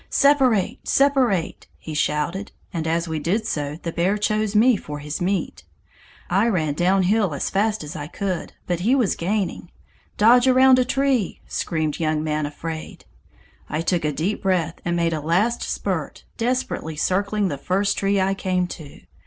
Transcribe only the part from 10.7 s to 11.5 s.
a tree!'